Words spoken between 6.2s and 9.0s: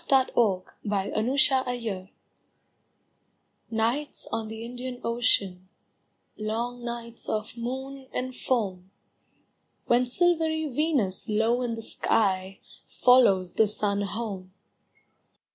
Long nights of moon and foam,